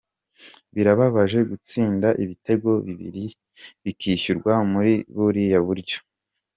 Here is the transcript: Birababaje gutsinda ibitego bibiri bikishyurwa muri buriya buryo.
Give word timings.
Birababaje 0.73 1.39
gutsinda 1.49 2.07
ibitego 2.23 2.69
bibiri 2.85 3.25
bikishyurwa 3.83 4.53
muri 4.71 4.93
buriya 5.15 5.59
buryo. 5.67 5.97